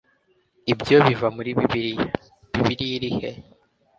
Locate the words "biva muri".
1.05-1.49